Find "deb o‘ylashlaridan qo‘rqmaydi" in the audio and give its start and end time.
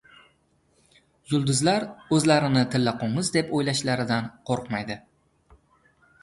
3.37-4.99